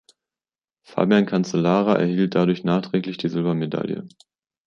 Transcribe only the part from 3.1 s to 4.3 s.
die Silbermedaille.